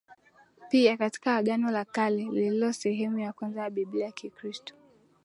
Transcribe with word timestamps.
pia 0.69 0.97
katika 0.97 1.35
Agano 1.35 1.71
la 1.71 1.85
Kale 1.85 2.23
lililo 2.25 2.73
sehemu 2.73 3.19
ya 3.19 3.33
kwanza 3.33 3.61
ya 3.61 3.69
Biblia 3.69 4.05
ya 4.05 4.11
Kikristo 4.11 4.73